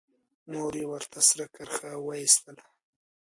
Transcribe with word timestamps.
مور 0.51 0.73
يې 0.79 0.85
ورته 0.91 1.19
سره 1.29 1.45
کرښه 1.55 1.91
وايستله. 2.05 2.63